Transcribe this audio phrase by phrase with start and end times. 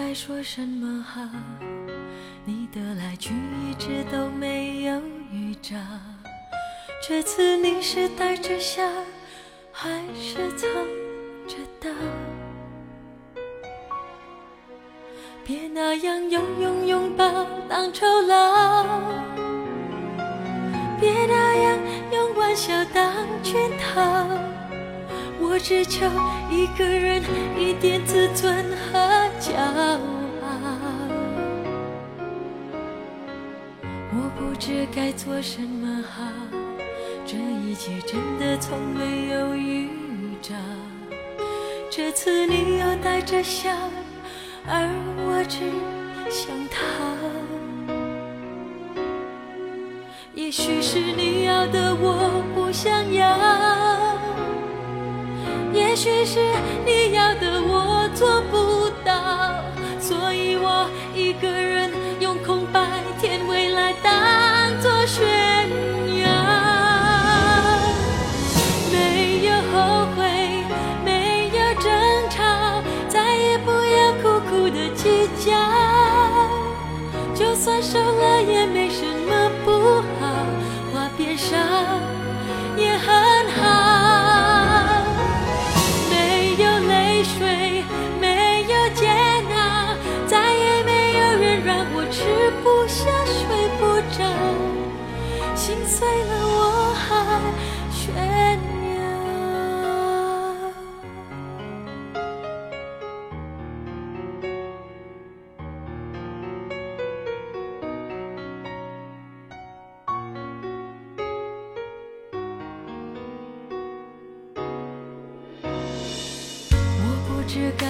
[0.00, 1.20] 该说什么好，
[2.44, 5.02] 你的来去一直都没有
[5.32, 5.76] 预兆。
[7.06, 8.80] 这次你是带着笑，
[9.72, 10.70] 还是藏
[11.48, 11.90] 着刀？
[15.44, 18.84] 别那样用用拥抱当酬劳，
[21.00, 21.76] 别那样
[22.12, 24.28] 用玩笑当圈套。
[25.50, 26.04] 我只求
[26.50, 27.22] 一个人
[27.58, 28.98] 一点自尊和
[29.40, 29.98] 骄傲。
[34.12, 36.22] 我不知该做什么好，
[37.24, 39.88] 这一切真的从没有预
[40.42, 40.54] 兆。
[41.90, 43.70] 这次你又带着笑，
[44.66, 45.60] 而我只
[46.30, 46.78] 想逃。
[50.34, 53.47] 也许是你要的我不想要。
[55.98, 56.38] 也许是
[56.86, 59.64] 你要的我做不到，
[59.98, 62.86] 所以我一个人用空白
[63.20, 65.24] 填未来当作学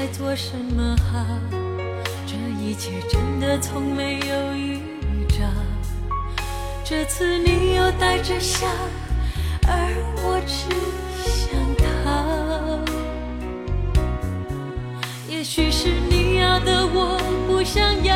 [0.01, 1.27] 该做什么好，
[2.25, 4.79] 这一切真的从没有预
[5.27, 5.39] 兆。
[6.85, 8.69] 这次你又带着笑，
[9.67, 9.75] 而
[10.23, 10.71] 我只
[11.19, 12.79] 想逃。
[15.29, 18.15] 也许是你要的我不想要，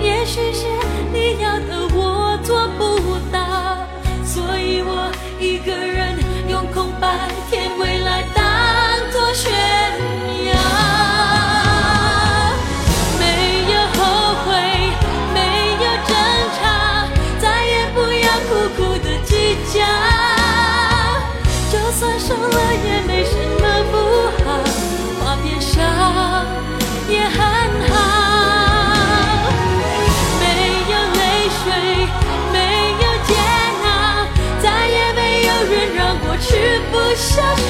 [0.00, 0.64] 也许是
[1.12, 3.76] 你要的我做不到，
[4.24, 6.16] 所以我一个人
[6.48, 7.68] 用空白填
[37.38, 37.67] 下、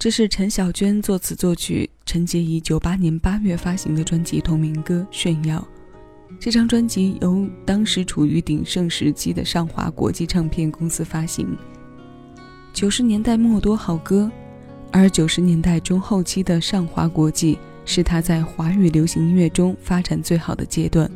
[0.00, 5.58] 这是陈小娟作词作曲，陈洁仪九八年八月发行的专辑同名歌《炫耀》。
[6.38, 11.54] 这张专辑由当时处于鼎盛时期的上华国际唱片公司发行。
[12.72, 14.30] 九十年代末多好歌，
[14.90, 21.10] 而九十年代中后期的上华国际是他在华语流行音乐中发展最好的阶段。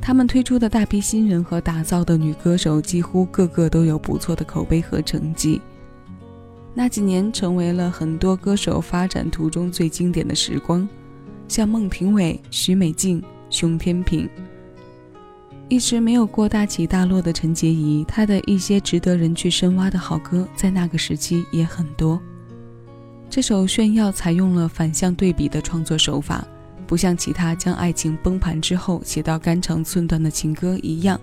[0.00, 5.60] 他们推出的大批新人和打造的女歌手，几乎个个都有不错的口碑和成绩。
[6.78, 10.86] 那几年成为了很多歌手发展途中最经典的时光，
[11.48, 14.28] 像孟庭苇、许美静、熊天平。
[15.70, 22.20] 一直没有过大起大落的陈洁仪，她的一些值得人去深挖的好歌，在那个时期也很多。
[23.30, 26.46] 这首《炫耀》采用了反向对比的创作手法，
[26.86, 31.18] 不像其他将爱情崩盘之后写到肝肠寸断的情歌一样，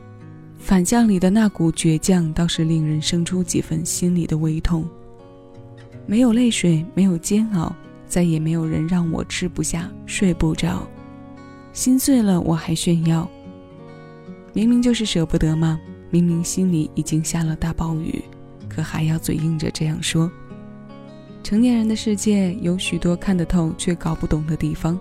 [0.58, 4.84] 反向里的那股倔强倒是令人生出几分心里的微痛。
[6.06, 7.74] 没有泪水，没有煎熬，
[8.08, 10.88] 再也没有人让我吃不下、睡不着，
[11.72, 13.30] 心碎了我还炫耀。
[14.54, 15.80] 明明就是舍不得嘛，
[16.12, 18.24] 明明心里已经下了大暴雨，
[18.70, 20.30] 可还要嘴硬着这样说。
[21.42, 25.00] 成年人的世界有许多看得透却搞不懂的地方，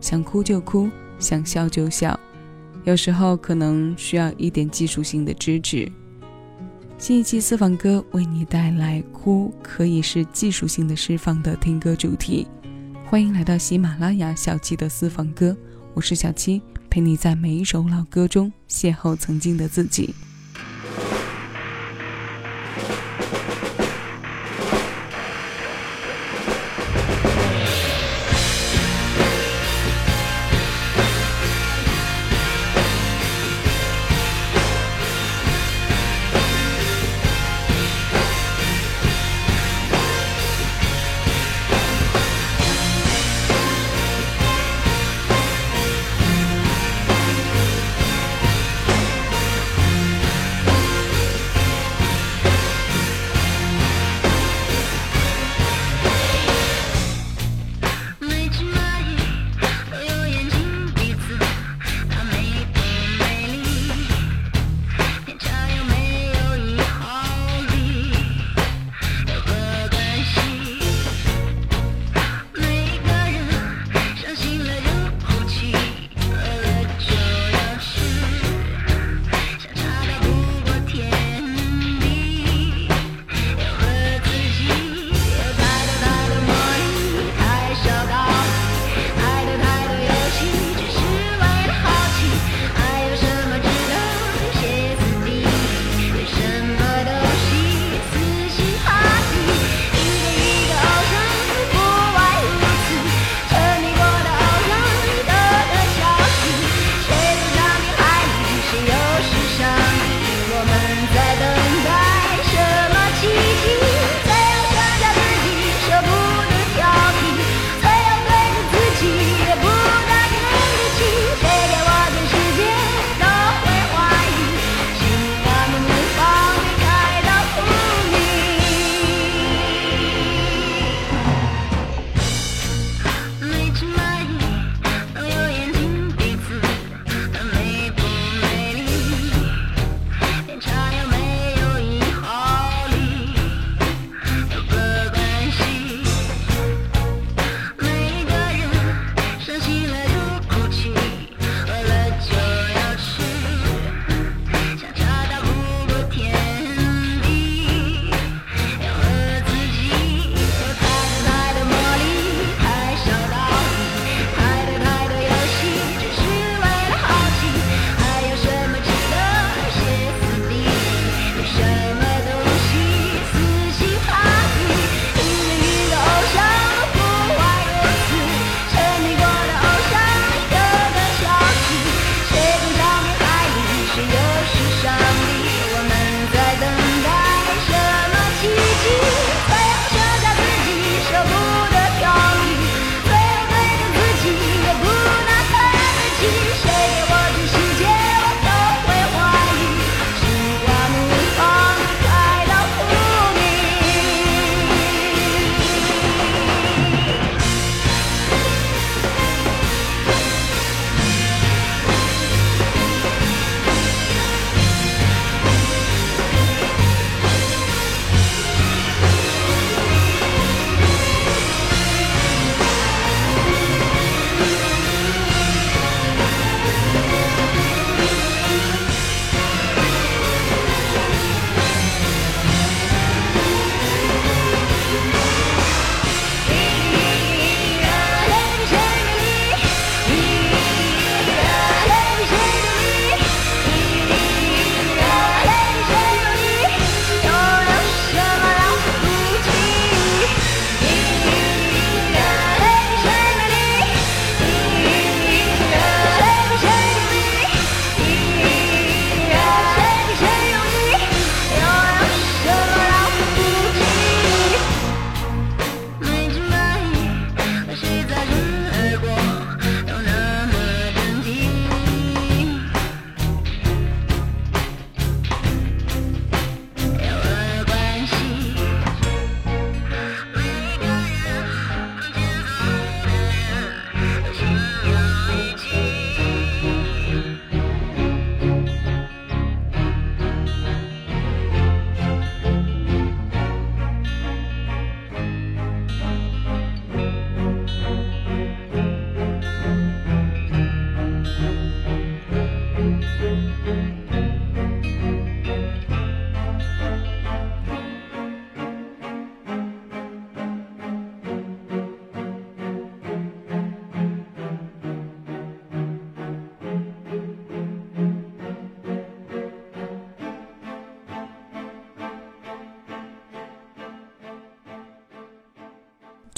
[0.00, 0.88] 想哭就哭，
[1.18, 2.18] 想笑就笑，
[2.84, 5.90] 有时候可能需要一点技术性的支持。
[6.96, 12.46] 新一期私房歌为你带来“哭可以是技术性的释放”的听歌主题，
[13.06, 15.54] 欢迎来到喜马拉雅小七的私房歌，
[15.92, 16.62] 我是小七。
[16.88, 20.14] 陪你在每一首老歌中邂逅曾经的自己。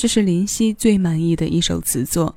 [0.07, 2.33] 这是林夕最满意的一首词作。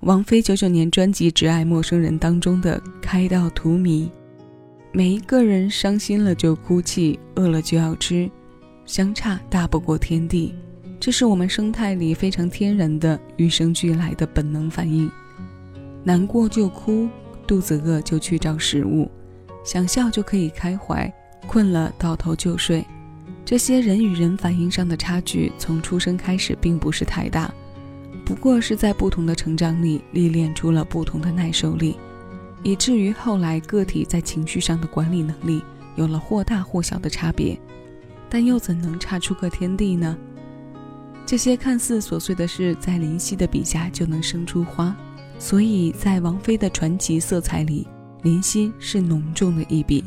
[0.00, 4.10] 王菲九九年专辑《只爱陌生人》当中的“开到荼蘼”，
[4.92, 8.30] 每一个人伤心了就哭泣，饿了就要吃，
[8.84, 10.54] 相差大不过天地。
[11.00, 15.10] 这是我们生态里非常天然的、与生俱来的本能反应。
[16.02, 17.08] 难过就哭，
[17.46, 19.10] 肚子饿就去找食物，
[19.64, 21.10] 想笑就可以开怀，
[21.46, 22.84] 困了倒头就睡。
[23.44, 27.52] 这些人与人反应上的差距，从出生开始并不是太大。
[28.24, 31.96] 不过是在不同的成长里历练出了不同的耐受力，
[32.62, 35.62] 以至于后来个体在情绪上的管理能力
[35.96, 37.58] 有了或大或小的差别，
[38.30, 40.16] 但又怎能差出个天地呢？
[41.26, 44.96] 这些看似琐碎的事，在林夕的笔下就能生出花，
[45.38, 47.86] 所以在王菲的传奇色彩里，
[48.22, 50.02] 林夕是浓重的一笔。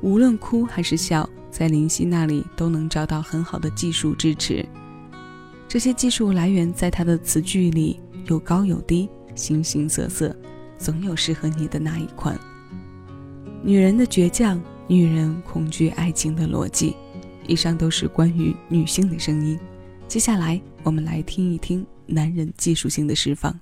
[0.00, 4.64] 无论哭还是笑，在林夕那里都能找到很好的技术支持。
[5.66, 10.34] 这些技术来源在他的词句里，有高有低，形形色色，
[10.78, 12.38] 总有适合你的那一款。
[13.62, 16.96] 女人的倔强，女人恐惧爱情的逻辑，
[17.46, 19.58] 以上都是关于女性的声音。
[20.06, 23.54] 接下来，我们来听一听男人技术性的释放。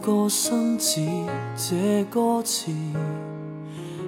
[0.00, 1.00] 个生字，
[1.54, 2.72] 这歌词，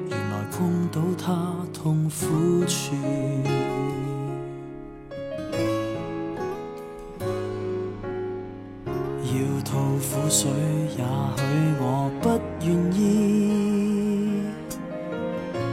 [0.09, 2.95] 原来碰到他痛苦处。
[9.25, 10.51] 要吐苦水，
[10.97, 11.05] 也
[11.37, 11.43] 许
[11.79, 13.01] 我不愿意。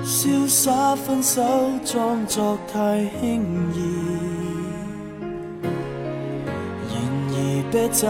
[0.03, 1.41] 潇洒分手，
[1.85, 3.41] 装作太轻
[3.73, 3.77] 易。
[6.89, 6.93] 然
[7.31, 7.35] 而
[7.71, 8.07] 啤酒。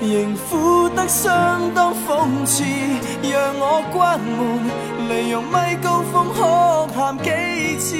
[0.00, 2.64] 仍苦得相当讽刺，
[3.22, 4.64] 让我关门，
[5.10, 6.42] 利用咪高峰哭
[6.94, 7.30] 喊几
[7.78, 7.96] 次。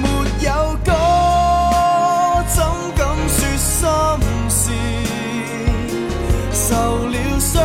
[0.00, 0.08] 没
[0.46, 0.92] 有歌，
[2.48, 2.64] 怎
[2.96, 3.86] 敢说心
[4.48, 4.72] 事？
[6.52, 6.74] 受
[7.06, 7.62] 了伤，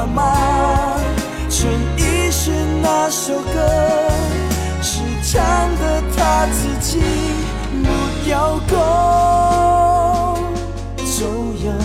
[0.00, 0.98] 缓慢，
[1.50, 3.52] 陈奕迅那首歌
[4.80, 5.44] 是唱
[5.76, 7.02] 的他自己，
[7.70, 10.38] 没有歌，
[10.96, 11.26] 走
[11.62, 11.76] 人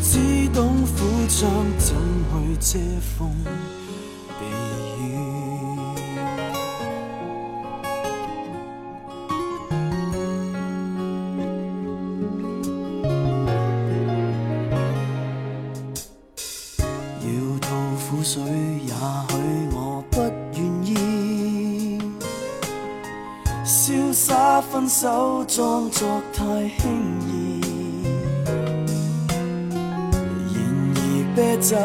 [0.00, 1.96] 只懂苦张，怎
[2.30, 2.78] 去遮
[3.18, 3.34] 风？
[24.88, 26.42] 手装作太
[26.78, 27.60] 轻易，
[30.54, 30.56] 然
[30.94, 30.98] 而
[31.36, 31.76] 啤酒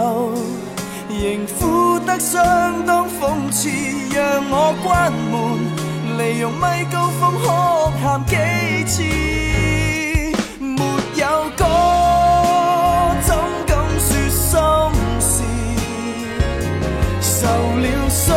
[1.10, 2.40] 仍苦得相
[2.86, 3.70] 当讽刺，
[4.16, 5.38] 让我关门，
[6.18, 7.46] 利用咪高峰哭
[8.02, 8.38] 喊几
[8.86, 9.04] 次，
[10.62, 10.82] 没
[11.18, 11.66] 有歌，
[13.26, 13.36] 怎
[13.68, 14.40] 敢说心
[15.20, 15.44] 事？
[17.20, 17.48] 受
[17.82, 18.32] 了伤，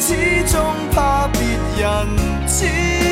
[0.00, 0.64] 始终
[0.94, 1.40] 怕别
[1.76, 2.08] 人
[2.46, 3.09] 知。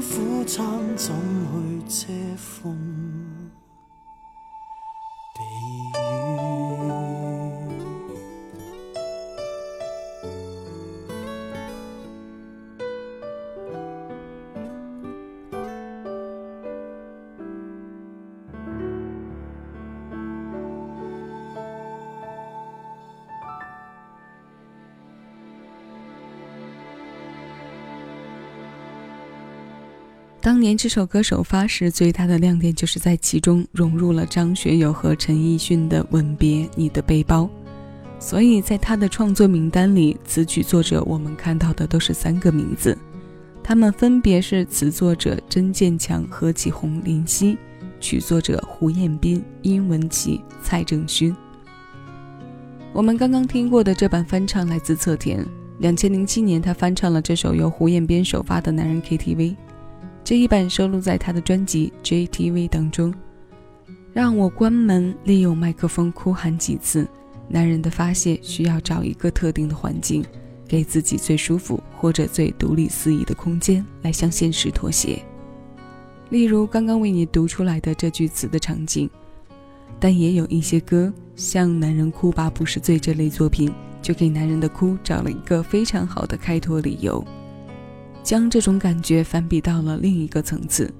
[0.00, 1.14] 苦撑，怎
[1.88, 3.35] 去遮风。
[30.56, 37.42] 当年这首歌首发时，最大的亮点就是在其中融入了张学友和陈奕迅的《吻别你的背包》，
[38.18, 42.96] 所以在他的创作名单里，词曲作者我们看到的都是三个名字，
[43.62, 47.58] 他们分别是词作者曾建强、何启宏、林夕，
[48.00, 51.36] 曲作者胡彦斌、殷文琪、蔡正勋。
[52.94, 55.46] 我们刚刚听过的这版翻唱来自侧田，
[55.80, 59.36] 两千零七年他翻唱了这首由胡彦斌首发的《男人 KTV》。
[60.26, 63.14] 这一版收录在他的专辑《JTV》当中。
[64.12, 67.06] 让我关门，利用麦克风哭喊几次。
[67.48, 70.24] 男人的发泄需要找一个特定的环境，
[70.66, 75.22] 给自己最舒服或者最独立肆意的空间来向现实妥协。
[76.30, 79.08] 例如刚刚为你读出来的这句词的场景。
[80.00, 87.24] 但也有一些歌，像《男人哭吧不是罪》这类作品，就给男人的哭找了一个非常好的开脱理由。
[88.26, 90.92] 将这种感觉反比到了另一个层次。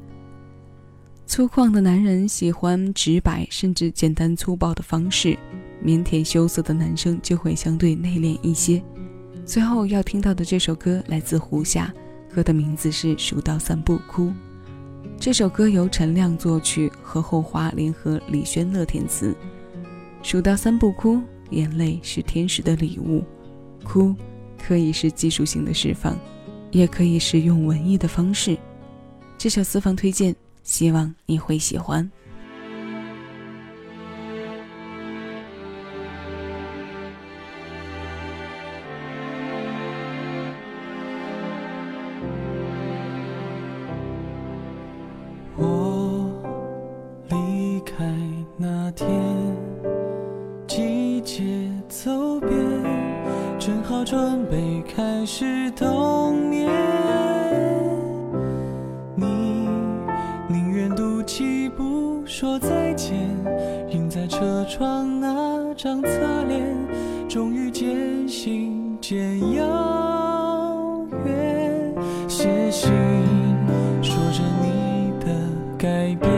[1.26, 5.36] 粗犷的男人喜欢直白甚至简单粗暴的方式，
[5.84, 8.80] 腼腆羞涩的男生就会相对内敛一些。
[9.44, 11.92] 最后要听到的这首歌来自胡夏，
[12.32, 14.26] 歌的名字是《数到三不哭》。
[15.18, 19.34] 这首歌由陈亮作曲，何后华联合李轩乐填词。
[20.22, 23.24] 数到三不哭，眼泪是天使的礼物，
[23.82, 24.14] 哭
[24.64, 26.16] 可以是技术性的释放。
[26.70, 28.56] 也可以是用文艺的方式。
[29.38, 32.10] 这首私房推荐，希望你会喜欢。
[75.78, 76.35] 改变，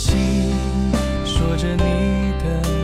[0.00, 0.50] 心
[1.26, 2.79] 说着你的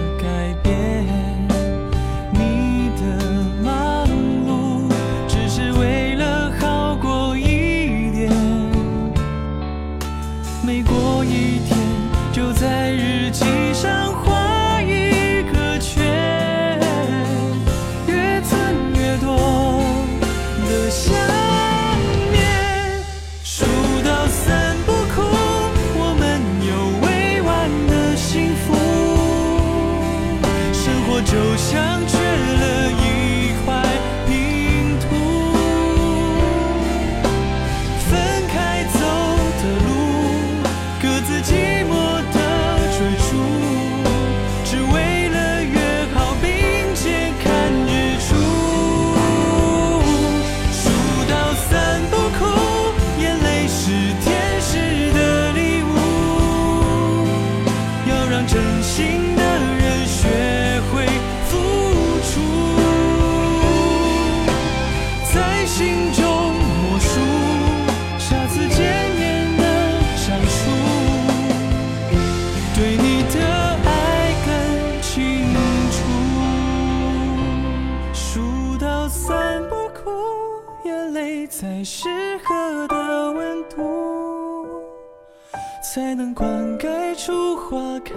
[85.97, 86.47] 才能灌
[86.79, 88.13] 溉出花开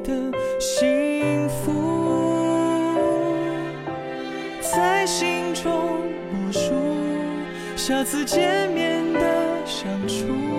[0.00, 0.12] 的
[0.60, 1.72] 幸福，
[4.60, 5.72] 在心中
[6.30, 6.70] 默数
[7.78, 9.20] 下次见面的
[9.64, 10.53] 相处，